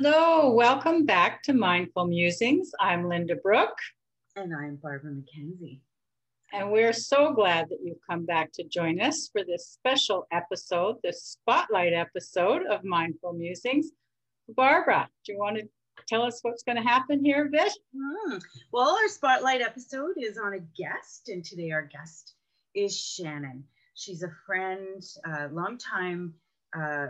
[0.00, 2.70] Hello, welcome back to Mindful Musings.
[2.78, 3.80] I'm Lynda Brooke.
[4.36, 5.80] And I'm Barbara McKenzie.
[6.52, 10.98] And we're so glad that you've come back to join us for this special episode,
[11.02, 13.90] this spotlight episode of Mindful Musings.
[14.48, 15.68] Barbara, do you want to
[16.06, 17.72] tell us what's going to happen here a bit?
[17.92, 18.36] Hmm.
[18.72, 22.34] Well, our spotlight episode is on a guest, and today our guest
[22.72, 23.64] is Shannon.
[23.94, 26.34] She's a friend, a longtime
[26.76, 27.06] uh,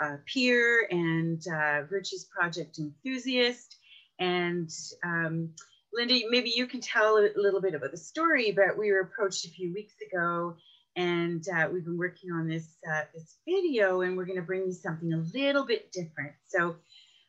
[0.00, 3.76] uh, peer and uh, Virtues Project enthusiast.
[4.18, 4.70] And
[5.04, 5.50] um,
[5.98, 9.44] Lynda, maybe you can tell a little bit about the story, but we were approached
[9.44, 10.56] a few weeks ago
[10.96, 14.72] and uh, we've been working on this, uh, this video and we're gonna bring you
[14.72, 16.32] something a little bit different.
[16.46, 16.76] So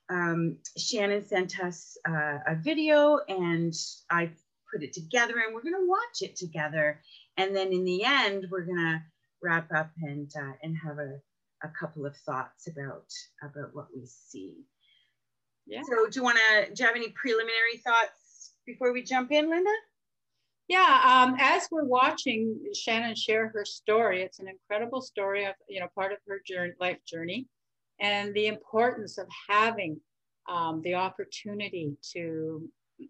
[0.09, 3.73] um, Shannon sent us uh, a video and
[4.09, 4.31] I
[4.71, 7.01] put it together and we're gonna watch it together.
[7.37, 9.03] And then in the end, we're gonna
[9.41, 11.19] wrap up and, and have a,
[11.63, 13.05] a couple of thoughts about
[13.41, 14.55] about what we see.
[15.65, 15.81] Yeah.
[15.83, 19.49] So do you want to, do you have any preliminary thoughts before we jump in,
[19.49, 19.73] Lynda?
[20.67, 25.79] Yeah, um, as we're watching Shannon share her story, it's an incredible story of, you
[25.79, 27.47] know, part of her journey, life journey
[27.99, 29.99] and the importance of having
[30.49, 32.67] um, the opportunity to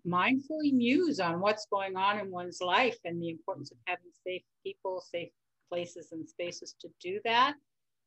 [0.07, 4.43] mindfully muse on what's going on in one's life and the importance of having safe
[4.63, 5.29] people, safe
[5.69, 7.55] places and spaces to do that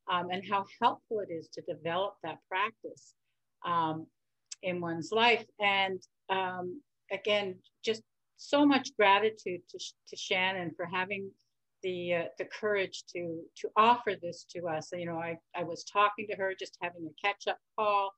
[0.09, 3.15] um, and how helpful it is to develop that practice
[3.65, 4.07] um,
[4.63, 5.45] in one's life.
[5.61, 8.03] And um, again, just
[8.37, 11.31] so much gratitude to, to Shannon for having
[11.83, 14.91] the uh, the courage to to offer this to us.
[14.93, 18.13] You know, I, I was talking to her, just having a catch up call,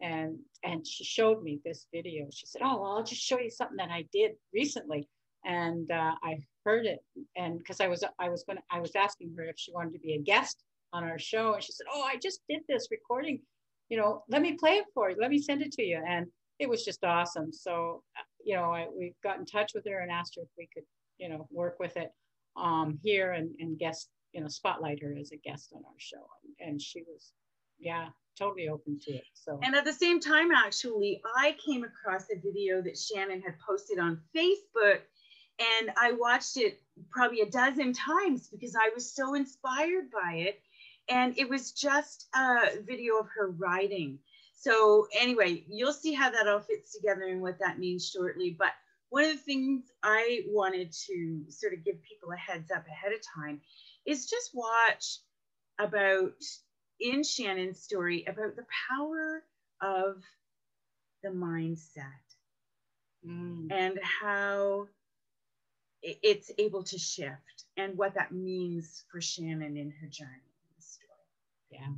[0.00, 2.26] and and she showed me this video.
[2.32, 5.08] She said, "Oh, well, I'll just show you something that I did recently."
[5.44, 7.00] And uh, I heard it,
[7.36, 9.98] and because I was I was going I was asking her if she wanted to
[9.98, 13.40] be a guest on our show and she said oh i just did this recording.
[13.88, 15.16] You know let me play it for you.
[15.20, 16.02] Let me send it to you.
[16.06, 16.26] And
[16.58, 17.52] it was just awesome.
[17.52, 20.48] So uh, you know I, we got in touch with her and asked her if
[20.56, 20.84] we could
[21.18, 22.10] you know work with it
[22.56, 26.24] um, here and, and guest you know spotlight her as a guest on our show.
[26.44, 27.32] And, and she was
[27.78, 28.06] yeah
[28.38, 29.60] totally open to it so.
[29.62, 33.98] And at the same time actually i came across a video that shannon had posted
[33.98, 35.00] on facebook
[35.58, 40.60] and i watched it probably a dozen times because i was so inspired by it
[41.08, 44.18] and it was just a video of her riding.
[44.54, 48.54] So anyway, you'll see how that all fits together and what that means shortly.
[48.56, 48.72] But
[49.10, 53.12] one of the things I wanted to sort of give people a heads up ahead
[53.12, 53.60] of time
[54.06, 55.18] is just watch
[55.78, 56.32] about
[57.00, 59.42] in Shannon's story about the power
[59.80, 60.22] of
[61.22, 62.02] the mindset
[63.26, 63.70] mm.
[63.70, 64.86] and how
[66.02, 70.51] it's able to shift and what that means for Shannon in her journey.
[71.72, 71.88] Yeah.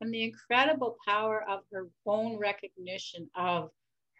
[0.00, 3.70] And the incredible power of her own recognition of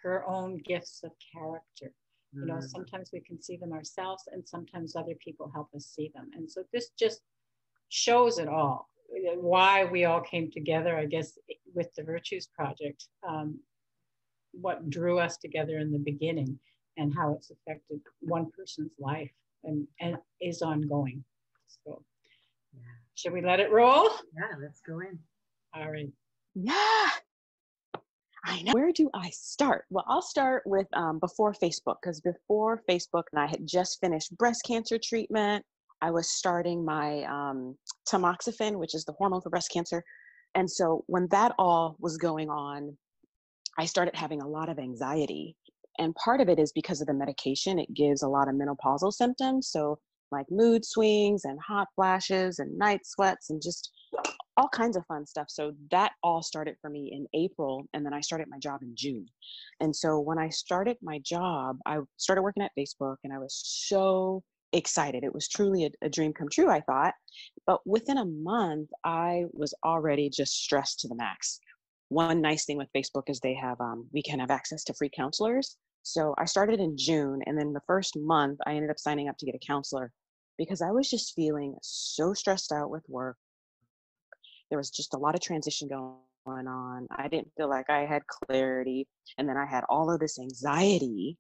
[0.03, 1.93] her own gifts of character.
[2.35, 2.41] Mm-hmm.
[2.41, 2.69] You know, mm.
[2.69, 6.31] sometimes we can see them ourselves, and sometimes other people help us see them.
[6.35, 7.21] And so this just
[7.89, 8.89] shows it all
[9.37, 11.39] why we all came together, I guess,
[11.75, 13.59] with the Virtues Project, um,
[14.53, 16.59] what drew us together in the beginning,
[16.97, 19.31] and how it's affected one person's life
[19.65, 21.25] and, and is ongoing.
[21.85, 22.03] So
[23.15, 24.11] should we let it roll?
[24.35, 25.19] Yeah, let's go in.
[25.75, 26.11] All right.
[26.55, 27.09] Yeah.
[28.47, 28.73] I know.
[28.73, 29.87] Where do I start?
[29.91, 34.37] Well, I'll start with um, before Facebook, because before Facebook, and I had just finished
[34.37, 35.65] breast cancer treatment.
[36.03, 37.77] I was starting my um,
[38.07, 40.05] tamoxifen, which is the hormone for breast cancer.
[40.55, 42.97] And so when that all was going on,
[43.79, 45.57] I started having a lot of anxiety.
[45.99, 49.13] And part of it is because of the medication, it gives a lot of menopausal
[49.13, 49.69] symptoms.
[49.71, 49.99] So
[50.35, 53.91] like mood swings and hot flashes and night sweats and just
[54.57, 55.47] all kinds of fun stuff.
[55.49, 58.93] So that all started for me in April, and then I started my job in
[58.95, 59.27] June.
[59.81, 63.61] And so when I started my job, I started working at Facebook, and I was
[63.65, 64.43] so
[64.73, 65.25] excited.
[65.25, 67.15] It was truly a, a dream come true, I thought.
[67.67, 71.59] But within a month, I was already just stressed to the max.
[72.09, 75.11] One nice thing with Facebook is they have um, we can have access to free
[75.15, 75.77] counselors.
[76.03, 79.39] So I started in June, and then the first month, I ended up signing up
[79.39, 80.13] to get a counselor
[80.59, 83.37] because I was just feeling so stressed out with work.
[84.71, 87.07] There was just a lot of transition going on.
[87.11, 89.07] I didn't feel like I had clarity.
[89.39, 91.37] And then I had all of this anxiety.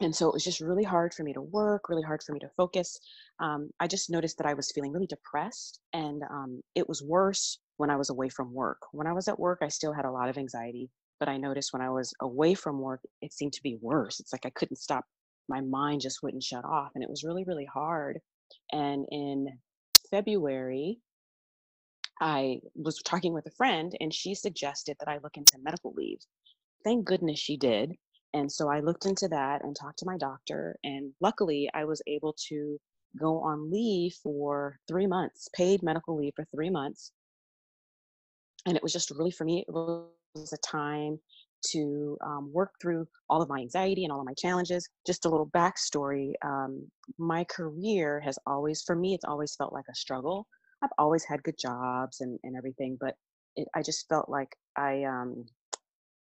[0.00, 2.40] And so it was just really hard for me to work, really hard for me
[2.40, 2.98] to focus.
[3.38, 5.80] Um, I just noticed that I was feeling really depressed.
[5.92, 8.78] And um, it was worse when I was away from work.
[8.92, 10.90] When I was at work, I still had a lot of anxiety.
[11.20, 14.18] But I noticed when I was away from work, it seemed to be worse.
[14.18, 15.04] It's like I couldn't stop.
[15.48, 16.90] My mind just wouldn't shut off.
[16.94, 18.18] And it was really, really hard.
[18.72, 19.58] And in
[20.10, 21.00] February,
[22.20, 26.20] I was talking with a friend and she suggested that I look into medical leave.
[26.84, 27.92] Thank goodness she did.
[28.32, 30.76] And so I looked into that and talked to my doctor.
[30.84, 32.78] And luckily, I was able to
[33.18, 37.12] go on leave for three months, paid medical leave for three months.
[38.66, 41.20] And it was just really, for me, it was a time
[41.70, 44.88] to um, work through all of my anxiety and all of my challenges.
[45.06, 46.86] Just a little backstory um,
[47.18, 50.46] my career has always, for me, it's always felt like a struggle.
[50.82, 53.14] I've always had good jobs and, and everything, but
[53.56, 55.44] it, I just felt like I, um,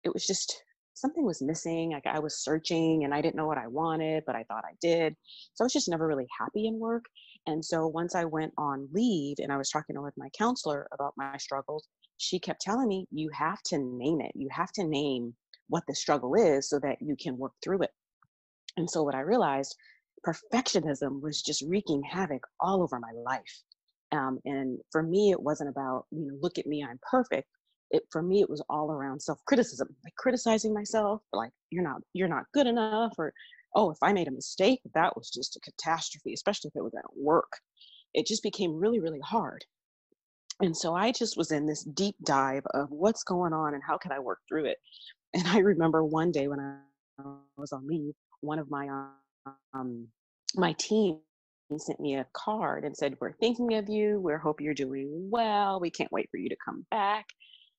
[0.04, 0.62] it was just
[0.94, 1.92] something was missing.
[1.92, 4.74] Like I was searching and I didn't know what I wanted, but I thought I
[4.80, 5.14] did.
[5.54, 7.04] So I was just never really happy in work.
[7.46, 11.14] And so once I went on leave and I was talking with my counselor about
[11.16, 11.86] my struggles,
[12.18, 14.32] she kept telling me, you have to name it.
[14.34, 15.34] You have to name
[15.68, 17.90] what the struggle is so that you can work through it.
[18.76, 19.74] And so what I realized,
[20.26, 23.62] perfectionism was just wreaking havoc all over my life.
[24.12, 27.48] Um, and for me, it wasn't about, you know, look at me, I'm perfect.
[27.90, 32.28] It for me, it was all around self-criticism, like criticizing myself, like you're not, you're
[32.28, 33.32] not good enough, or
[33.74, 36.94] oh, if I made a mistake, that was just a catastrophe, especially if it was
[36.96, 37.50] at work.
[38.14, 39.64] It just became really, really hard.
[40.60, 43.96] And so I just was in this deep dive of what's going on and how
[43.96, 44.78] can I work through it.
[45.34, 47.22] And I remember one day when I
[47.58, 48.88] was on leave, one of my
[49.74, 50.08] um,
[50.54, 51.18] my team
[51.76, 54.20] sent me a card and said, We're thinking of you.
[54.20, 55.80] We hope you're doing well.
[55.80, 57.26] We can't wait for you to come back.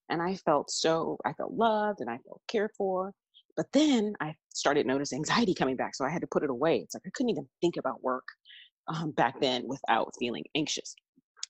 [0.09, 3.13] And I felt so, I felt loved and I felt cared for.
[3.55, 5.95] But then I started noticing anxiety coming back.
[5.95, 6.77] So I had to put it away.
[6.77, 8.25] It's like I couldn't even think about work
[8.87, 10.95] um, back then without feeling anxious.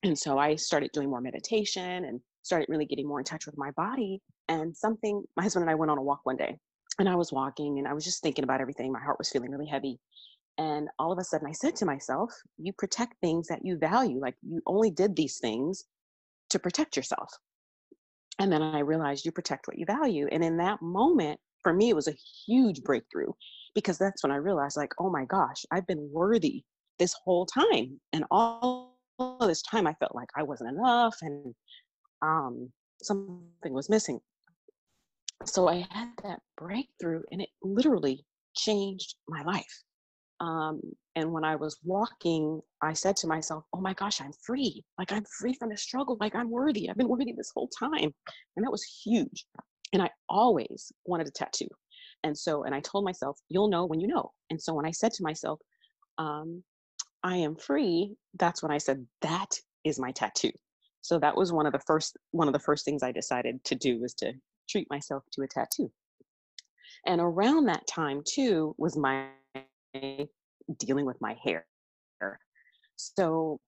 [0.03, 3.57] And so I started doing more meditation and started really getting more in touch with
[3.57, 4.21] my body.
[4.47, 6.57] And something, my husband and I went on a walk one day
[6.99, 8.91] and I was walking and I was just thinking about everything.
[8.91, 9.99] My heart was feeling really heavy.
[10.57, 14.19] And all of a sudden, I said to myself, You protect things that you value.
[14.19, 15.85] Like you only did these things
[16.49, 17.31] to protect yourself.
[18.39, 20.27] And then I realized you protect what you value.
[20.31, 22.15] And in that moment, for me, it was a
[22.45, 23.31] huge breakthrough
[23.75, 26.63] because that's when I realized, like, oh my gosh, I've been worthy
[26.99, 27.99] this whole time.
[28.13, 28.98] And all
[29.41, 31.53] this time, I felt like I wasn't enough and
[32.21, 32.71] um,
[33.01, 34.19] something was missing.
[35.45, 38.25] So I had that breakthrough, and it literally
[38.55, 39.83] changed my life.
[40.41, 40.81] Um,
[41.15, 44.83] and when I was walking, I said to myself, Oh my gosh, I'm free.
[44.97, 46.17] Like I'm free from the struggle.
[46.19, 46.89] Like I'm worthy.
[46.89, 48.13] I've been worthy this whole time.
[48.55, 49.45] And that was huge.
[49.91, 51.67] And I always wanted a tattoo.
[52.23, 54.31] And so, and I told myself, You'll know when you know.
[54.49, 55.59] And so when I said to myself,
[56.17, 56.63] um,
[57.23, 60.51] I am free, that's when I said, That is my tattoo.
[61.01, 63.75] So that was one of the first one of the first things I decided to
[63.75, 64.33] do was to
[64.69, 65.91] treat myself to a tattoo.
[67.05, 69.27] And around that time too was my
[70.77, 71.65] dealing with my hair.
[72.95, 73.59] So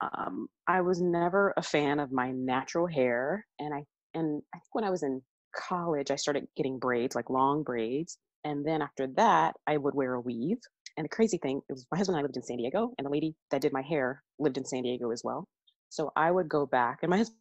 [0.00, 3.84] um, I was never a fan of my natural hair, and I
[4.14, 5.22] and I think when I was in
[5.56, 10.14] college, I started getting braids, like long braids, and then after that, I would wear
[10.14, 10.60] a weave.
[10.96, 13.06] And the crazy thing it was my husband and I lived in San Diego, and
[13.06, 15.46] the lady that did my hair lived in San Diego as well.
[15.88, 17.38] So I would go back, and my husband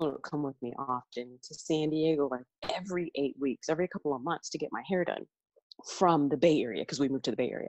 [0.00, 4.22] would come with me often to San Diego, like every eight weeks, every couple of
[4.22, 5.24] months, to get my hair done
[5.86, 7.68] from the Bay Area because we moved to the Bay Area.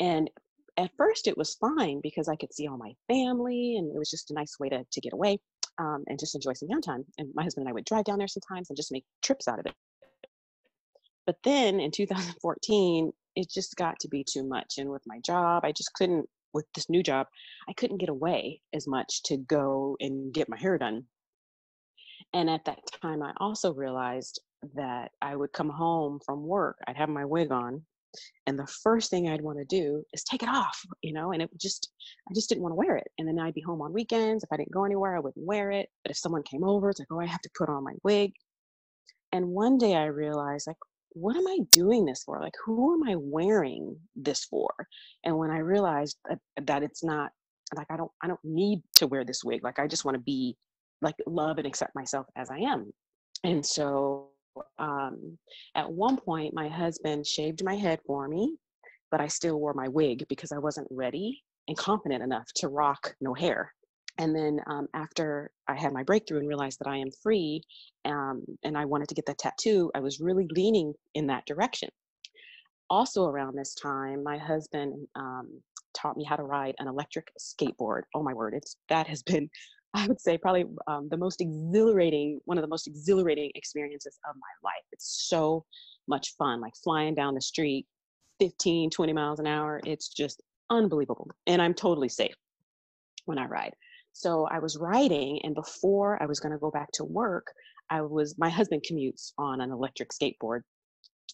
[0.00, 0.30] And
[0.76, 4.10] at first it was fine because I could see all my family and it was
[4.10, 5.38] just a nice way to, to get away
[5.78, 7.04] um, and just enjoy some downtime.
[7.18, 9.58] And my husband and I would drive down there sometimes and just make trips out
[9.58, 9.74] of it.
[11.26, 14.74] But then in 2014, it just got to be too much.
[14.78, 17.28] And with my job, I just couldn't, with this new job,
[17.68, 21.04] I couldn't get away as much to go and get my hair done.
[22.34, 24.40] And at that time, I also realized
[24.74, 27.82] that I would come home from work, I'd have my wig on,
[28.48, 31.40] and the first thing I'd want to do is take it off, you know, and
[31.40, 31.90] it just,
[32.28, 33.06] I just didn't want to wear it.
[33.18, 34.42] And then I'd be home on weekends.
[34.42, 35.88] If I didn't go anywhere, I wouldn't wear it.
[36.02, 38.32] But if someone came over, it's like, oh, I have to put on my wig.
[39.30, 40.78] And one day I realized, like,
[41.12, 42.40] what am I doing this for?
[42.40, 44.70] Like, who am I wearing this for?
[45.24, 47.30] And when I realized that, that it's not
[47.74, 49.62] like I don't, I don't need to wear this wig.
[49.62, 50.56] Like, I just want to be
[51.02, 52.92] like love and accept myself as I am.
[53.44, 54.28] And so
[54.78, 55.38] um,
[55.74, 58.56] at one point, my husband shaved my head for me,
[59.10, 63.14] but I still wore my wig because I wasn't ready and confident enough to rock
[63.20, 63.72] no hair.
[64.18, 67.62] And then um, after I had my breakthrough and realized that I am free
[68.04, 71.88] um, and I wanted to get the tattoo, I was really leaning in that direction.
[72.90, 75.60] Also, around this time, my husband um,
[75.94, 78.02] taught me how to ride an electric skateboard.
[78.14, 79.48] Oh my word, it's that has been
[79.94, 84.36] I would say probably um, the most exhilarating, one of the most exhilarating experiences of
[84.36, 84.84] my life.
[84.92, 85.64] It's so
[86.06, 87.86] much fun, like flying down the street
[88.38, 89.80] 15, 20 miles an hour.
[89.86, 91.30] It's just unbelievable.
[91.46, 92.34] And I'm totally safe
[93.24, 93.74] when I ride.
[94.18, 97.52] So I was riding, and before I was going to go back to work,
[97.88, 100.62] I was my husband commutes on an electric skateboard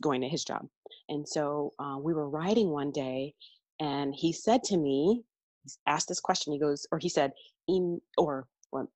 [0.03, 0.67] going to his job.
[1.09, 3.33] And so uh, we were riding one day,
[3.81, 5.23] and he said to me,
[5.65, 6.53] he asked this question.
[6.53, 7.33] He goes, or he said,
[8.19, 8.91] or well,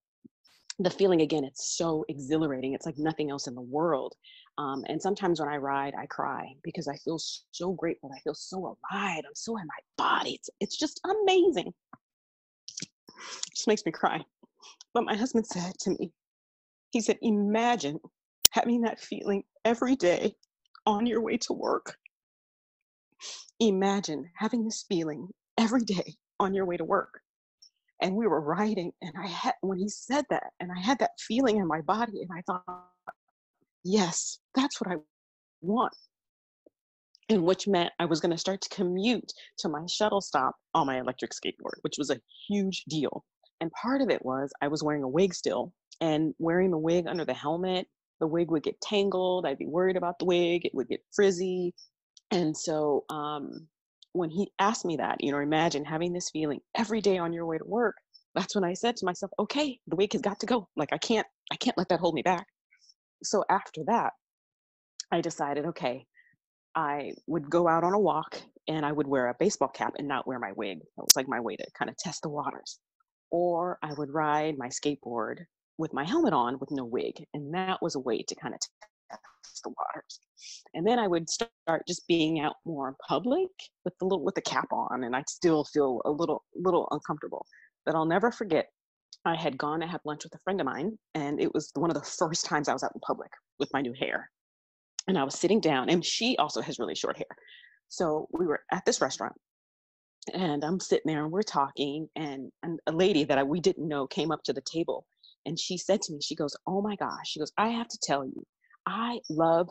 [0.78, 2.74] the feeling again, it's so exhilarating.
[2.74, 4.14] It's like nothing else in the world.
[4.58, 7.18] Um, and sometimes when I ride, I cry because I feel
[7.52, 8.10] so grateful.
[8.14, 9.22] I feel so alive.
[9.26, 10.34] I'm so in my body.
[10.34, 11.72] It's, it's just amazing.
[13.54, 14.24] Just makes me cry.
[14.94, 16.12] But my husband said to me,
[16.90, 18.00] he said, imagine
[18.52, 20.34] having that feeling every day
[20.86, 21.96] on your way to work.
[23.60, 27.20] Imagine having this feeling every day on your way to work.
[28.00, 31.18] And we were riding, and I had, when he said that, and I had that
[31.18, 32.64] feeling in my body, and I thought,
[33.82, 34.96] yes, that's what I
[35.60, 35.92] want.
[37.30, 40.86] And which meant I was going to start to commute to my shuttle stop on
[40.86, 43.24] my electric skateboard, which was a huge deal.
[43.60, 47.06] And part of it was I was wearing a wig still, and wearing the wig
[47.06, 47.86] under the helmet
[48.20, 49.46] the wig would get tangled.
[49.46, 50.64] I'd be worried about the wig.
[50.64, 51.74] It would get frizzy.
[52.30, 53.68] And so um,
[54.12, 57.46] when he asked me that, you know, imagine having this feeling every day on your
[57.46, 57.96] way to work.
[58.34, 60.68] That's when I said to myself, okay, the wig has got to go.
[60.76, 62.46] Like I can't, I can't let that hold me back.
[63.22, 64.12] So after that,
[65.10, 66.06] I decided, okay,
[66.78, 70.06] I would go out on a walk and I would wear a baseball cap and
[70.06, 70.78] not wear my wig.
[70.78, 72.78] That was like my way to kind of test the waters.
[73.32, 75.38] Or I would ride my skateboard
[75.76, 77.26] with my helmet on with no wig.
[77.34, 78.60] And that was a way to kind of
[79.10, 80.20] test the waters.
[80.74, 83.48] And then I would start just being out more in public
[83.84, 87.44] with the little with the cap on, and I'd still feel a little little uncomfortable.
[87.86, 88.68] But I'll never forget.
[89.24, 91.90] I had gone to have lunch with a friend of mine, and it was one
[91.90, 94.30] of the first times I was out in public with my new hair.
[95.08, 97.26] And I was sitting down, and she also has really short hair.
[97.88, 99.34] So we were at this restaurant,
[100.32, 103.88] and I'm sitting there, and we're talking, and, and a lady that I, we didn't
[103.88, 105.06] know came up to the table,
[105.48, 107.98] and she said to me she goes oh my gosh she goes i have to
[108.02, 108.46] tell you
[108.86, 109.68] i love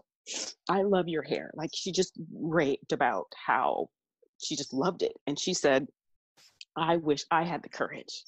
[0.70, 3.88] i love your hair like she just raved about how
[4.44, 5.88] she just loved it and she said
[6.76, 8.24] i wish i had the courage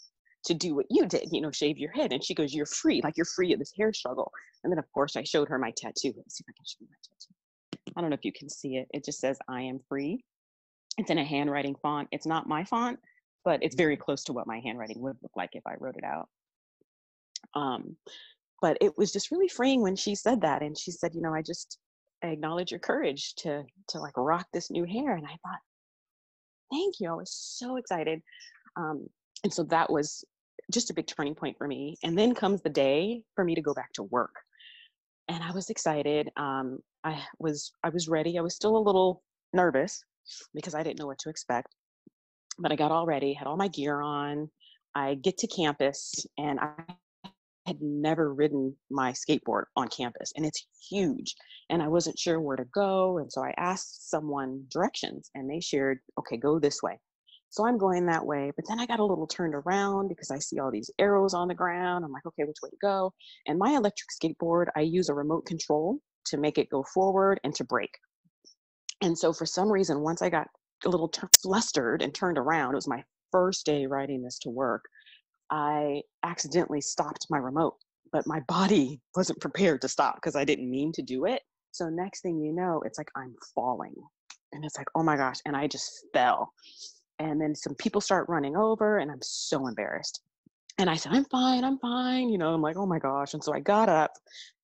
[0.46, 3.02] to do what you did you know shave your head and she goes you're free
[3.04, 4.32] like you're free of this hair struggle.
[4.64, 6.14] And then of course i showed her my tattoo.
[6.16, 7.94] Let's see if i can show you my tattoo.
[7.96, 8.88] I don't know if you can see it.
[8.94, 10.24] It just says i am free.
[10.98, 12.08] It's in a handwriting font.
[12.12, 13.00] It's not my font
[13.46, 16.04] but it's very close to what my handwriting would look like if i wrote it
[16.04, 16.28] out.
[17.56, 17.96] Um,
[18.62, 21.34] but it was just really freeing when she said that, and she said, you know,
[21.34, 21.78] I just
[22.24, 25.60] I acknowledge your courage to to like rock this new hair, and I thought,
[26.72, 27.10] thank you.
[27.10, 28.22] I was so excited,
[28.76, 29.08] um,
[29.44, 30.24] and so that was
[30.72, 31.96] just a big turning point for me.
[32.04, 34.36] And then comes the day for me to go back to work,
[35.28, 36.30] and I was excited.
[36.38, 38.38] Um, I was I was ready.
[38.38, 40.04] I was still a little nervous
[40.54, 41.74] because I didn't know what to expect,
[42.60, 44.50] but I got all ready, had all my gear on.
[44.96, 46.74] I get to campus and I
[47.70, 51.36] had never ridden my skateboard on campus and it's huge
[51.70, 55.60] and i wasn't sure where to go and so i asked someone directions and they
[55.60, 57.00] shared okay go this way
[57.50, 60.40] so i'm going that way but then i got a little turned around because i
[60.40, 63.14] see all these arrows on the ground i'm like okay which way to go
[63.48, 67.56] and my electric skateboard i use a remote control to make it go forward and
[67.56, 67.98] to brake
[69.02, 70.48] and so for some reason once i got
[70.86, 74.84] a little flustered and turned around it was my first day riding this to work
[75.50, 77.76] I accidentally stopped my remote,
[78.12, 81.42] but my body wasn't prepared to stop because I didn't mean to do it.
[81.72, 83.96] So next thing you know, it's like I'm falling.
[84.52, 85.38] And it's like, oh my gosh.
[85.46, 86.52] And I just fell.
[87.20, 90.22] And then some people start running over, and I'm so embarrassed.
[90.78, 92.30] And I said, I'm fine, I'm fine.
[92.30, 93.34] You know, I'm like, oh my gosh.
[93.34, 94.12] And so I got up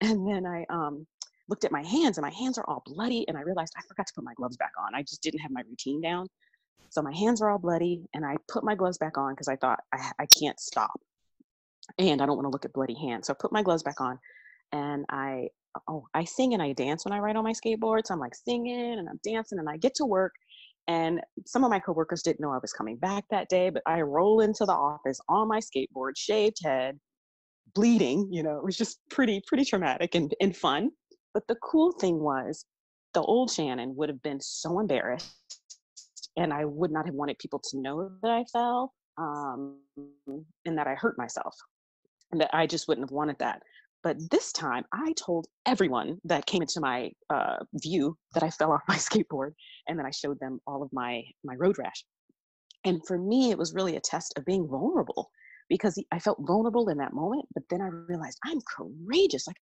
[0.01, 1.05] and then I um
[1.49, 3.25] looked at my hands and my hands are all bloody.
[3.27, 4.95] And I realized I forgot to put my gloves back on.
[4.95, 6.27] I just didn't have my routine down.
[6.89, 9.57] So my hands are all bloody, and I put my gloves back on because I
[9.57, 10.97] thought I, I can't stop,
[11.99, 13.27] and I don't want to look at bloody hands.
[13.27, 14.17] So I put my gloves back on,
[14.71, 15.49] and I
[15.89, 18.05] oh I sing and I dance when I ride on my skateboard.
[18.05, 20.35] So I'm like singing and I'm dancing, and I get to work,
[20.87, 24.01] and some of my coworkers didn't know I was coming back that day, but I
[24.01, 26.99] roll into the office on my skateboard, shaved head,
[27.73, 28.27] bleeding.
[28.31, 30.91] You know, it was just pretty pretty traumatic and and fun.
[31.33, 32.65] But the cool thing was,
[33.13, 35.35] the old Shannon would have been so embarrassed
[36.37, 39.77] and I would not have wanted people to know that I fell um,
[40.65, 41.55] and that I hurt myself.
[42.31, 43.61] And that I just wouldn't have wanted that.
[44.05, 48.71] But this time, I told everyone that came into my uh, view that I fell
[48.73, 49.53] off my skateboard,
[49.89, 52.05] and then I showed them all of my my road rash.
[52.85, 55.31] And for me, it was really a test of being vulnerable
[55.69, 57.47] because I felt vulnerable in that moment.
[57.55, 59.47] But then I realized I'm courageous.
[59.47, 59.57] Like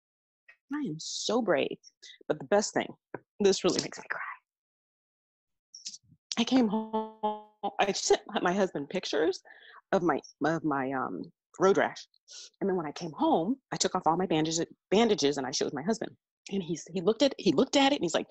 [0.73, 1.77] I am so brave.
[2.27, 2.89] But the best thing,
[3.41, 4.21] this really makes me cry
[6.39, 7.13] I came home.
[7.79, 9.43] I sent my husband pictures
[9.93, 11.31] of my of my um
[11.61, 12.07] road rash.
[12.61, 15.51] And then when I came home, I took off all my bandages, bandages and I
[15.51, 16.13] showed my husband.
[16.51, 18.27] And he's, he looked at he looked at it and he's like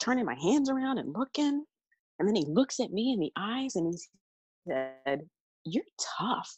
[0.00, 1.64] turning my hands around and looking.
[2.18, 3.98] And then he looks at me in the eyes and he
[4.68, 5.20] said,
[5.64, 5.84] You're
[6.18, 6.54] tough.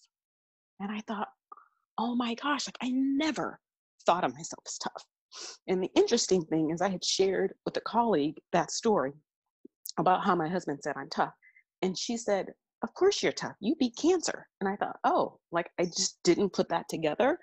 [0.80, 1.28] And I thought,
[1.98, 3.60] oh my gosh, like I never
[4.06, 5.04] thought of myself as tough.
[5.68, 9.12] And the interesting thing is, I had shared with a colleague that story
[9.98, 11.32] about how my husband said I'm tough.
[11.82, 12.46] And she said,
[12.84, 13.56] Of course you're tough.
[13.60, 14.46] You beat cancer.
[14.60, 17.38] And I thought, Oh, like I just didn't put that together.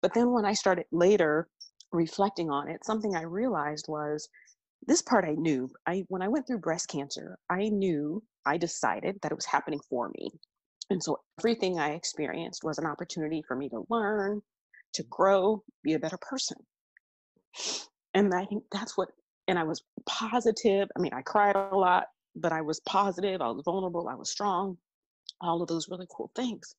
[0.00, 1.48] But then when I started later
[1.92, 4.26] reflecting on it, something I realized was
[4.86, 5.70] this part I knew.
[5.86, 9.80] I when I went through breast cancer, I knew I decided that it was happening
[9.90, 10.30] for me.
[10.88, 14.40] And so everything I experienced was an opportunity for me to learn,
[14.94, 16.56] to grow, be a better person.
[18.14, 19.08] And I think that's what,
[19.46, 20.88] and I was positive.
[20.96, 22.06] I mean, I cried a lot,
[22.40, 24.78] but I was positive, I was vulnerable, I was strong,
[25.40, 26.74] all of those really cool things.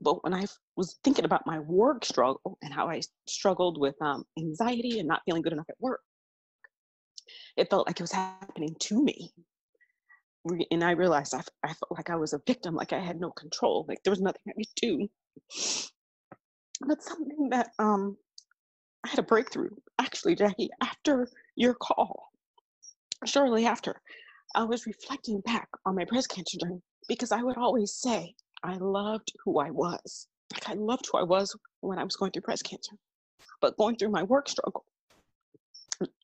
[0.00, 0.46] But when I
[0.76, 5.22] was thinking about my work struggle and how I struggled with um, anxiety and not
[5.24, 6.00] feeling good enough at work,
[7.56, 9.32] it felt like it was happening to me
[10.70, 11.42] and I realized I,
[11.72, 14.42] felt like I was a victim, like I had no control, like there was nothing
[14.48, 15.08] I could do.
[16.86, 18.16] But something that um,
[19.04, 22.30] I had a breakthrough, actually, Jackie, after your call,
[23.24, 24.00] shortly after,
[24.54, 28.76] I was reflecting back on my breast cancer journey because I would always say I
[28.76, 30.26] loved who I was.
[30.52, 32.96] Like I loved who I was when I was going through breast cancer,
[33.60, 34.84] but going through my work struggle,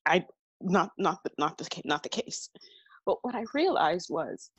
[0.05, 0.25] I
[0.61, 2.49] not not not the not the case.
[3.05, 4.49] But what I realized was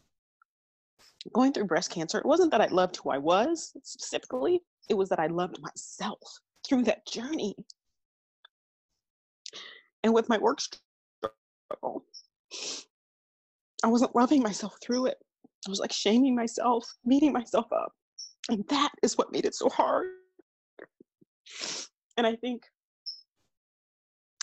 [1.33, 5.09] going through breast cancer, it wasn't that I loved who I was specifically, it was
[5.09, 7.57] that I loved myself through that journey.
[10.03, 12.05] And with my work struggle,
[13.85, 15.19] I wasn't loving myself through it.
[15.67, 17.93] I was like shaming myself, beating myself up.
[18.49, 20.07] And that is what made it so hard.
[22.17, 22.63] And I think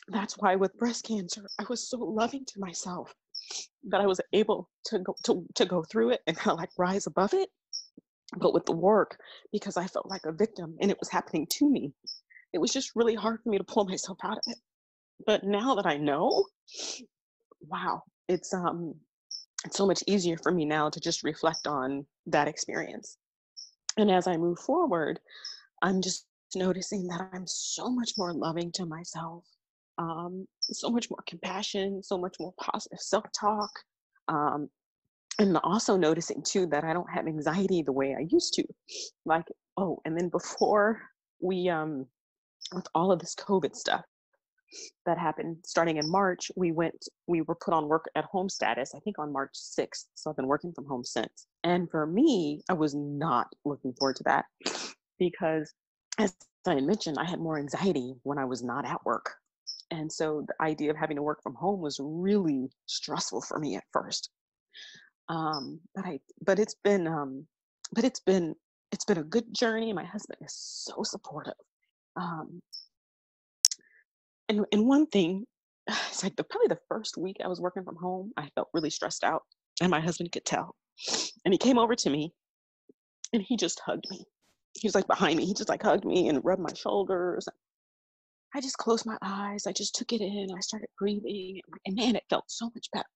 [0.10, 3.16] that's why with breast cancer, I was so loving to myself
[3.90, 6.70] that I was able to go to, to go through it and kind of like
[6.78, 7.50] rise above it.
[8.38, 9.18] But with the work,
[9.52, 11.94] because I felt like a victim and it was happening to me,
[12.54, 14.60] it was just really hard for me to pull myself out of it.
[15.26, 16.46] But now that I know,
[17.68, 18.94] wow, it's um
[19.66, 23.18] it's so much easier for me now to just reflect on that experience.
[23.98, 25.20] And as I move forward,
[25.82, 29.46] I'm just noticing that I'm so much more loving to myself
[29.98, 33.72] um, so much more compassion, so much more positive self talk.
[34.28, 34.70] Um,
[35.40, 38.64] and also noticing too that I don't have anxiety the way I used to.
[39.26, 39.46] Like,
[39.78, 41.02] oh, and then before
[41.40, 42.06] we, um,
[42.74, 44.04] with all of this COVID stuff
[45.06, 48.94] that happened starting in March, we went, we were put on work at home status,
[48.96, 50.06] I think on March 6th.
[50.16, 51.48] So I've been working from home since.
[51.64, 54.46] And for me, I was not looking forward to that
[55.20, 55.74] because
[56.18, 56.36] as
[56.68, 59.36] I mentioned, I had more anxiety when I was not at work
[59.92, 63.76] and so the idea of having to work from home was really stressful for me
[63.76, 64.30] at first
[65.30, 67.46] um, but i but it's been um,
[67.94, 68.56] but it's been
[68.92, 71.54] it's been a good journey my husband is so supportive
[72.16, 72.62] um,
[74.52, 75.46] and and one thing
[75.88, 78.90] it's like the, probably the first week i was working from home i felt really
[78.90, 79.44] stressed out
[79.82, 80.76] and my husband could tell
[81.46, 82.32] and he came over to me
[83.34, 84.24] and he just hugged me
[84.74, 87.48] he was like behind me he just like hugged me and rubbed my shoulders
[88.54, 89.66] I just closed my eyes.
[89.66, 90.50] I just took it in.
[90.54, 93.08] I started breathing, and man, it felt so much better.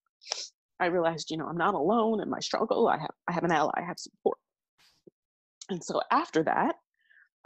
[0.79, 2.87] I realized, you know, I'm not alone in my struggle.
[2.87, 3.73] I have, I have an ally.
[3.75, 4.37] I have support.
[5.69, 6.75] And so after that,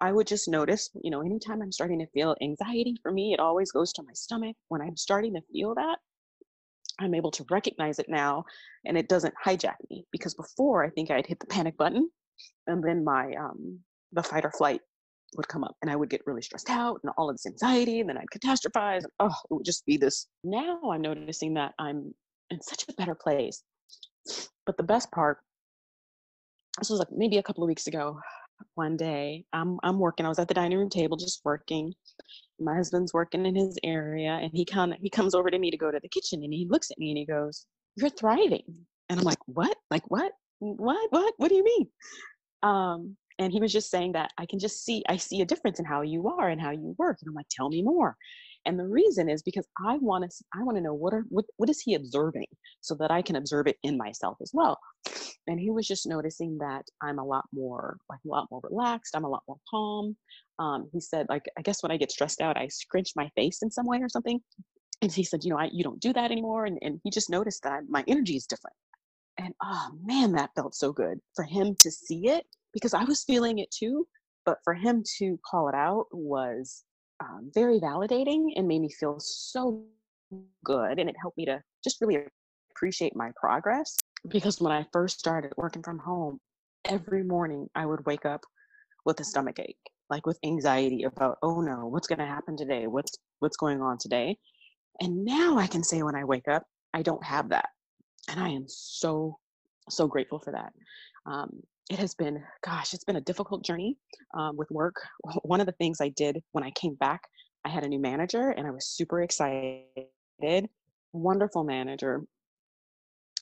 [0.02, 3.40] I would just notice, you know, anytime I'm starting to feel anxiety, for me, it
[3.40, 4.56] always goes to my stomach.
[4.70, 5.98] When I'm starting to feel that,
[7.00, 8.46] I'm able to recognize it now,
[8.86, 10.06] and it doesn't hijack me.
[10.12, 12.10] Because before, I think I'd hit the panic button,
[12.68, 13.80] and then my um,
[14.14, 14.82] the fight or flight
[15.36, 18.00] would come up and I would get really stressed out and all of this anxiety
[18.00, 19.04] and then I'd catastrophize.
[19.04, 20.28] And, oh, it would just be this.
[20.44, 22.14] Now I'm noticing that I'm
[22.50, 23.62] in such a better place.
[24.66, 25.38] But the best part,
[26.80, 28.20] this was like maybe a couple of weeks ago,
[28.76, 31.93] one day, I'm, I'm working, I was at the dining room table just working.
[32.60, 35.78] My husband's working in his area and he kind he comes over to me to
[35.78, 38.63] go to the kitchen and he looks at me and he goes, you're thriving.
[39.10, 39.78] And I'm like, what?
[39.89, 40.34] Like what?
[40.60, 41.12] What?
[41.12, 41.34] What?
[41.38, 41.88] What do you mean?
[42.63, 45.80] Um, and he was just saying that i can just see i see a difference
[45.80, 48.15] in how you are and how you work and i'm like tell me more
[48.70, 51.46] and the reason is because i want to i want to know what are what,
[51.58, 52.46] what is he observing
[52.82, 54.80] so that i can observe it in myself as well.
[55.48, 59.16] And he was just noticing that i'm a lot more like a lot more relaxed
[59.16, 60.16] i'm a lot more calm.
[60.60, 63.64] Um, he said like i guess when i get stressed out i scrunch my face
[63.64, 64.40] in some way or something.
[65.02, 66.66] And he said you know I, you don't do that anymore.
[66.66, 68.76] And, and he just noticed that my energy is different.
[69.40, 73.24] And oh man that felt so good for him to see it because I was
[73.24, 74.06] feeling it too,
[74.46, 76.84] but for him to call it out was
[77.20, 79.84] um, very validating and made me feel so
[80.64, 81.00] good.
[81.00, 82.24] And it helped me to just really
[82.72, 86.40] appreciate my progress because when I first started working from home,
[86.86, 88.42] every morning I would wake up
[89.06, 89.78] with a stomach ache,
[90.10, 92.88] like with anxiety about, oh no, what's going to happen today?
[92.88, 94.38] What's what's going on today?
[95.02, 97.70] And now I can say when I wake up, I don't have that.
[98.30, 99.38] And I am so,
[99.90, 100.74] so grateful for that.
[101.26, 103.97] Um, it has been, gosh, it's been a difficult journey
[104.38, 104.95] um, with work.
[105.43, 107.23] One of the things I did when I came back,
[107.65, 110.69] I had a new manager and I was super excited.
[111.12, 112.23] Wonderful manager.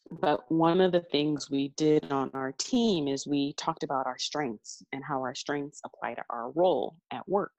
[0.09, 4.17] But one of the things we did on our team is we talked about our
[4.17, 7.51] strengths and how our strengths apply to our role at work.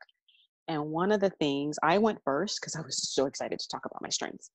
[0.68, 3.86] And one of the things I went first because I was so excited to talk
[3.86, 4.50] about my strengths.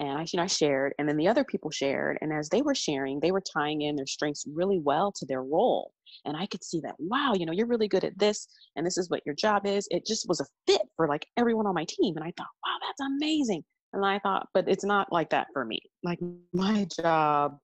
[0.00, 2.18] And I, you know, I shared, and then the other people shared.
[2.20, 5.42] And as they were sharing, they were tying in their strengths really well to their
[5.42, 5.92] role.
[6.24, 8.96] And I could see that, wow, you know, you're really good at this, and this
[8.96, 9.88] is what your job is.
[9.90, 12.16] It just was a fit for like everyone on my team.
[12.16, 13.64] And I thought, wow, that's amazing.
[13.92, 15.80] And I thought, but it's not like that for me.
[16.04, 16.20] Like
[16.52, 17.58] my job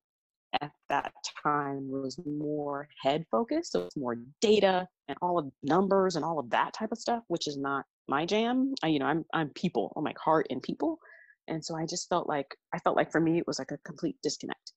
[0.61, 1.13] at that
[1.43, 3.73] time was more head focused.
[3.73, 7.23] So it's more data and all of numbers and all of that type of stuff,
[7.29, 8.75] which is not my jam.
[8.83, 10.99] I, you know, I'm I'm people, I'm like heart and people.
[11.49, 13.79] And so I just felt like I felt like for me it was like a
[13.79, 14.73] complete disconnect.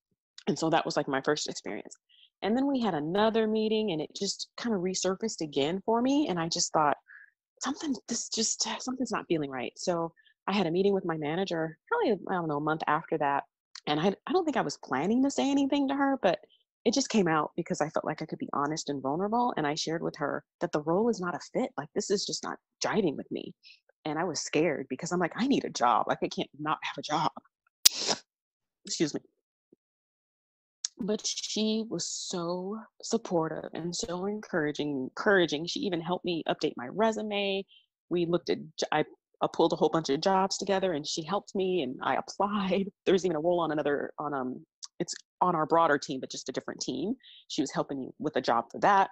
[0.48, 1.96] And so that was like my first experience.
[2.42, 6.28] And then we had another meeting and it just kind of resurfaced again for me.
[6.30, 6.98] And I just thought,
[7.62, 9.74] something this just uh, something's not feeling right.
[9.76, 10.12] So
[10.48, 13.44] I had a meeting with my manager probably, I don't know, a month after that.
[13.88, 16.40] And I, I don't think I was planning to say anything to her, but
[16.86, 19.54] it just came out because I felt like I could be honest and vulnerable.
[19.58, 21.72] And I shared with her that the role is not a fit.
[21.78, 23.54] Like, this is just not jiving with me.
[24.06, 26.06] And I was scared because I'm like, I need a job.
[26.08, 27.32] Like, I can't not have a job.
[28.86, 29.20] Excuse me.
[31.00, 35.10] But she was so supportive and so encouraging.
[35.10, 35.68] Encouraging.
[35.68, 37.66] She even helped me update my resume.
[38.10, 38.60] We looked at.
[38.92, 39.04] I
[39.42, 42.92] I pulled a whole bunch of jobs together and she helped me and I applied.
[43.06, 44.66] There was even a role on another on um
[45.00, 47.16] it's on our broader team, but just a different team.
[47.48, 49.10] She was helping me with a job for that,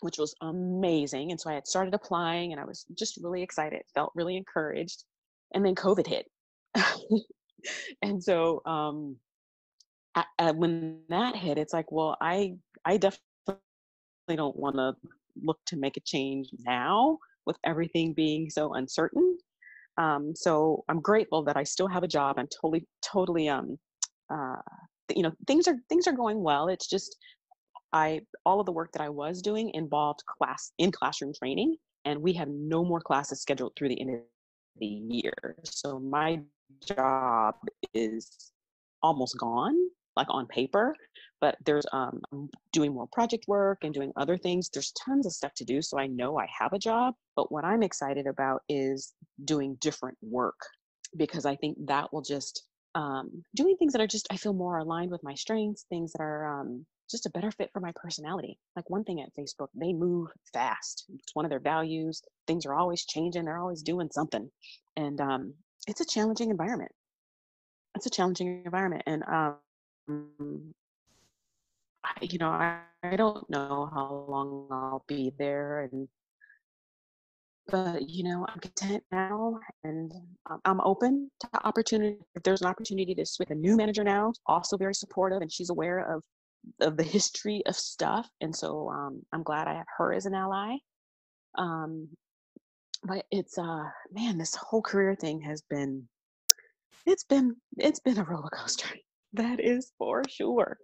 [0.00, 1.30] which was amazing.
[1.30, 5.04] And so I had started applying and I was just really excited, felt really encouraged.
[5.54, 6.26] And then COVID hit.
[8.02, 9.16] and so um
[10.16, 13.20] I, I, when that hit, it's like, well, I I definitely
[14.28, 14.94] don't want to
[15.42, 19.38] look to make a change now with everything being so uncertain.
[19.96, 22.36] Um, so I'm grateful that I still have a job.
[22.38, 23.78] I'm totally, totally, um,
[24.30, 24.56] uh,
[25.14, 26.68] you know, things are things are going well.
[26.68, 27.16] It's just
[27.92, 32.20] I all of the work that I was doing involved class in classroom training, and
[32.20, 34.20] we have no more classes scheduled through the end of
[34.78, 35.56] the year.
[35.64, 36.40] So my
[36.86, 37.56] job
[37.92, 38.52] is
[39.02, 39.76] almost gone
[40.16, 40.94] like on paper
[41.40, 45.32] but there's um I'm doing more project work and doing other things there's tons of
[45.32, 48.62] stuff to do so i know i have a job but what i'm excited about
[48.68, 49.12] is
[49.44, 50.58] doing different work
[51.16, 54.78] because i think that will just um doing things that are just i feel more
[54.78, 58.58] aligned with my strengths things that are um just a better fit for my personality.
[58.76, 61.04] Like one thing at Facebook, they move fast.
[61.14, 62.22] It's one of their values.
[62.46, 63.44] Things are always changing.
[63.44, 64.50] They're always doing something,
[64.96, 65.54] and um,
[65.86, 66.92] it's a challenging environment.
[67.94, 70.74] It's a challenging environment, and um,
[72.04, 76.08] I, you know, I, I don't know how long I'll be there, and
[77.68, 80.12] but you know, I'm content now, and
[80.64, 82.18] I'm open to opportunity.
[82.34, 85.70] If there's an opportunity to switch a new manager now, also very supportive, and she's
[85.70, 86.22] aware of
[86.80, 90.34] of the history of stuff, and so um, I'm glad I have her as an
[90.34, 90.76] ally.
[91.56, 92.08] Um,
[93.04, 96.08] but it's uh, man, this whole career thing has been,
[97.06, 98.88] it's been, it's been a roller coaster
[99.34, 100.78] that is for sure.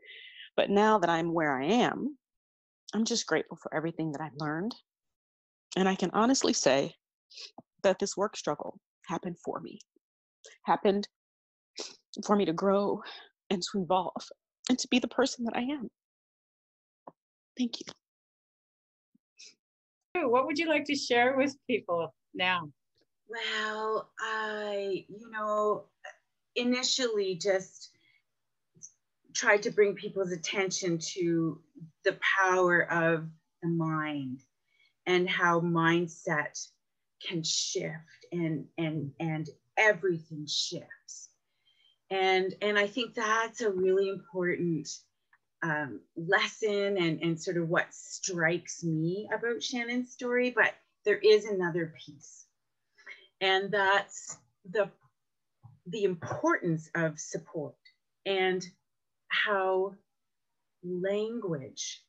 [0.57, 2.16] But now that I'm where I am,
[2.93, 4.75] I'm just grateful for everything that I've learned.
[5.77, 6.95] And I can honestly say
[7.83, 9.79] that this work struggle happened for me,
[10.65, 11.09] happened
[12.27, 13.03] for me to grow
[13.51, 14.29] and to evolve
[14.69, 15.89] and to be the person that I am.
[17.57, 17.87] Thank you.
[20.29, 22.71] What would you like to share with people now?
[23.29, 25.85] Well, I, you know,
[26.57, 27.91] initially just
[29.35, 31.61] tried to bring people's attention to
[32.05, 33.29] the power of
[33.63, 34.43] the mind
[35.11, 36.66] and how mindset
[37.27, 41.29] can shift and and and everything shifts.
[42.11, 44.88] And and i think that's a really important
[45.62, 50.73] um, lesson and and sort of what strikes me about shannon's story but
[51.05, 52.46] there is another piece.
[53.40, 54.37] And that's
[54.70, 54.90] the
[55.87, 57.75] the importance of support
[58.27, 58.64] and
[59.29, 59.94] how
[60.85, 62.03] language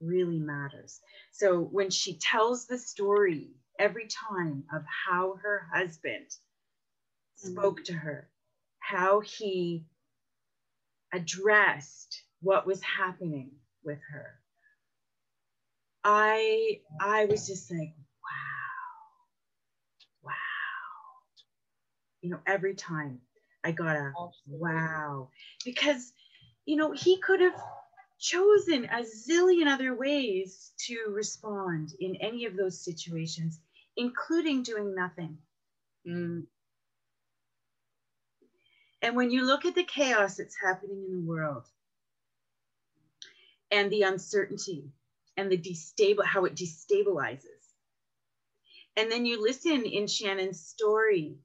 [0.00, 1.00] really matters.
[1.32, 7.52] So when she tells the story every time of how her husband mm-hmm.
[7.52, 8.28] spoke to her,
[8.78, 9.84] how he
[11.12, 13.50] addressed what was happening
[13.84, 14.38] with her,
[16.04, 19.12] I I was just like, wow,
[20.24, 20.32] wow.
[22.22, 23.20] You know, every time
[23.64, 24.12] I got a
[24.46, 25.30] wow
[25.64, 26.12] because
[26.64, 27.60] you know he could have
[28.18, 33.60] chosen a zillion other ways to respond in any of those situations,
[33.96, 35.38] including doing nothing.
[36.06, 36.44] Mm.
[39.02, 41.64] And when you look at the chaos that's happening in the world
[43.70, 44.90] and the uncertainty
[45.36, 47.44] and the destable how it destabilizes,
[48.96, 51.36] and then you listen in Shannon's story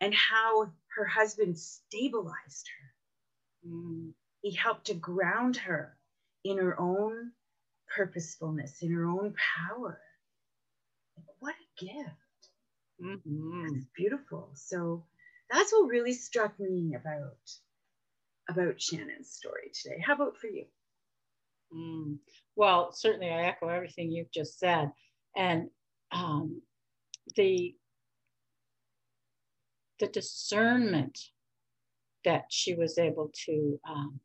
[0.00, 3.70] and how her husband stabilized her.
[3.70, 4.12] Mm
[4.44, 5.96] he helped to ground her
[6.44, 7.32] in her own
[7.96, 9.34] purposefulness, in her own
[9.70, 9.98] power.
[11.38, 12.10] What a gift.
[13.02, 13.68] Mm-hmm.
[13.72, 14.50] That's beautiful.
[14.52, 15.06] So
[15.50, 17.38] that's what really struck me about
[18.50, 20.04] about Shannon's story today.
[20.06, 20.66] How about for you?
[21.74, 22.18] Mm.
[22.54, 24.92] Well, certainly I echo everything you've just said.
[25.34, 25.70] And
[26.12, 26.60] um,
[27.34, 27.74] the
[30.00, 31.18] the discernment
[32.26, 34.20] that she was able to um,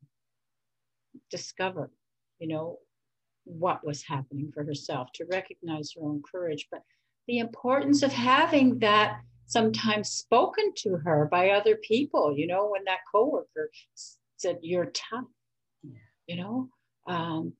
[1.30, 1.92] discover,
[2.40, 2.80] you know,
[3.46, 6.84] what was happening for herself, to recognize her own courage, but
[7.28, 12.84] the importance of having that sometimes spoken to her by other people, you know, when
[12.86, 13.72] that coworker
[14.38, 15.26] said, You're tough,
[16.28, 16.70] you know,
[17.08, 17.54] um,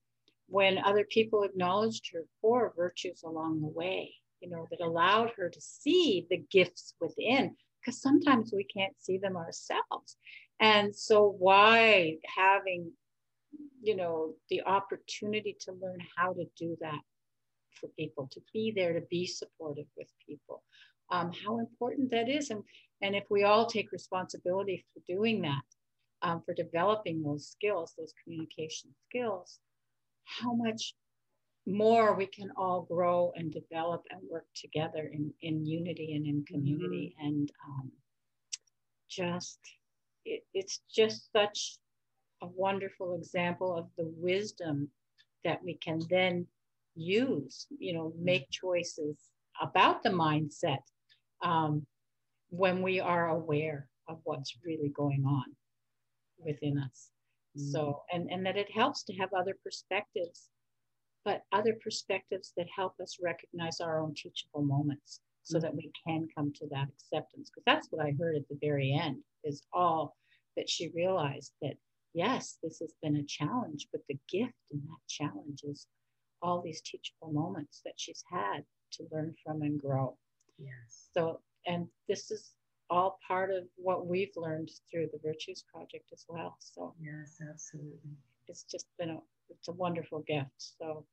[0.48, 5.48] when other people acknowledged her for virtues along the way, you know, that allowed her
[5.48, 10.16] to see the gifts within, because sometimes we can't see them ourselves.
[10.60, 12.92] And so, why having
[13.82, 17.00] you know, the opportunity to learn how to do that
[17.80, 20.62] for people, to be there, to be supportive with people,
[21.10, 22.50] um, how important that is.
[22.50, 22.62] And,
[23.02, 25.62] and if we all take responsibility for doing that,
[26.22, 29.58] um, for developing those skills, those communication skills,
[30.24, 30.94] how much
[31.66, 36.44] more we can all grow and develop and work together in, in unity and in
[36.44, 37.14] community.
[37.18, 37.28] Mm-hmm.
[37.28, 37.92] And um,
[39.08, 39.58] just,
[40.24, 41.78] it, it's just such
[42.42, 44.88] a wonderful example of the wisdom
[45.44, 46.46] that we can then
[46.94, 49.16] use, you know, make choices
[49.60, 50.80] about the mindset
[51.42, 51.86] um,
[52.50, 55.44] when we are aware of what's really going on
[56.38, 57.10] within us.
[57.58, 57.72] Mm.
[57.72, 60.48] So, and, and that it helps to have other perspectives,
[61.24, 65.62] but other perspectives that help us recognize our own teachable moments so mm.
[65.62, 67.50] that we can come to that acceptance.
[67.50, 70.16] Because that's what I heard at the very end is all
[70.56, 71.74] that she realized that
[72.14, 75.86] yes, this has been a challenge, but the gift in that challenge is
[76.42, 80.16] all these teachable moments that she's had to learn from and grow.
[80.58, 81.08] Yes.
[81.14, 82.52] So, and this is
[82.88, 86.56] all part of what we've learned through the Virtues Project as well.
[86.58, 88.16] So, yes, absolutely.
[88.48, 89.18] It's just been a
[89.48, 90.50] it's a wonderful gift.
[90.56, 91.04] So,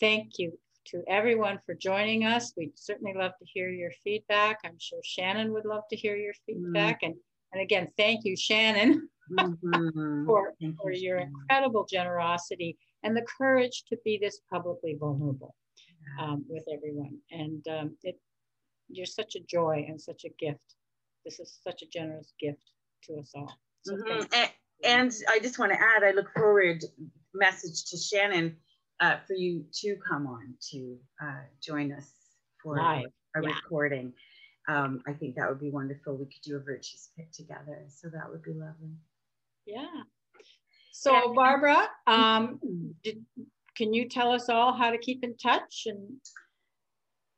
[0.00, 2.54] thank you to everyone for joining us.
[2.56, 4.60] We'd certainly love to hear your feedback.
[4.64, 7.02] I'm sure Shannon would love to hear your feedback.
[7.02, 7.08] Mm.
[7.08, 7.14] And
[7.52, 10.26] and again, thank you, Shannon, mm-hmm.
[10.26, 11.34] for, thank for you, your Shannon.
[11.40, 15.54] incredible generosity and the courage to be this publicly vulnerable
[16.20, 17.18] um, with everyone.
[17.30, 18.18] And um, it,
[18.88, 20.74] you're such a joy and such a gift.
[21.24, 22.62] This is such a generous gift
[23.04, 23.52] to us all.
[23.84, 24.22] So mm-hmm.
[24.32, 24.50] and,
[24.84, 26.84] and, I just want to add, I look forward
[27.34, 28.56] message to Shannon
[29.00, 32.10] uh, for you to come on to uh, join us
[32.62, 33.06] for Live.
[33.36, 33.48] a yeah.
[33.48, 34.12] recording
[34.68, 36.16] um, I think that would be wonderful.
[36.16, 37.84] We could do a virtues pick together.
[37.88, 38.94] So that would be lovely.
[39.66, 40.02] Yeah.
[40.92, 42.60] So Barbara, um,
[43.02, 43.24] did,
[43.76, 46.20] can you tell us all how to keep in touch and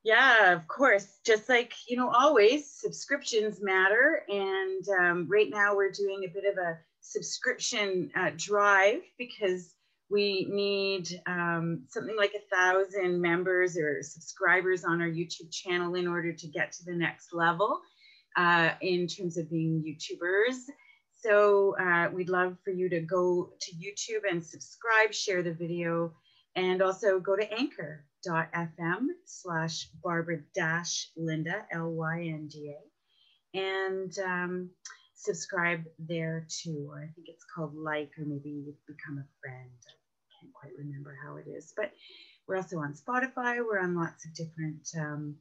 [0.05, 1.19] yeah, of course.
[1.25, 4.23] Just like, you know, always subscriptions matter.
[4.29, 9.75] And um, right now we're doing a bit of a subscription uh, drive because
[10.15, 16.07] we need um, something like a thousand members or subscribers on our YouTube channel in
[16.07, 17.81] order to get to the next level
[18.37, 20.55] uh, in terms of being YouTubers.
[21.17, 26.13] So uh, we'd love for you to go to YouTube and subscribe, share the video,
[26.55, 33.59] and also go to anchor.fm slash Barbara dash Lynda, L-Y-N-D-A.
[33.59, 34.71] And um,
[35.17, 39.71] subscribe there too, or I think it's called like, or maybe you've become a friend.
[40.45, 41.93] Can't quite remember how it is, but
[42.47, 43.65] we're also on Spotify.
[43.65, 45.37] We're on lots of different um,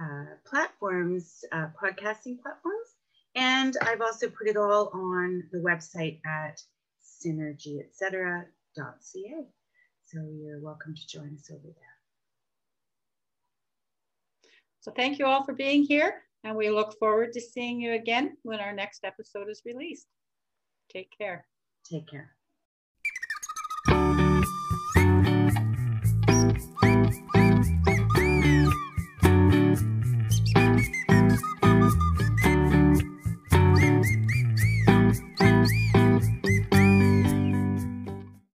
[0.00, 2.94] uh, platforms, uh, podcasting platforms.
[3.34, 6.60] And I've also put it all on the website at
[7.02, 8.44] synergyetc.ca.
[10.06, 11.74] So you're welcome to join us over there.
[14.80, 16.22] So thank you all for being here.
[16.44, 20.06] And we look forward to seeing you again when our next episode is released.
[20.92, 21.46] Take care.
[21.84, 22.30] Take care.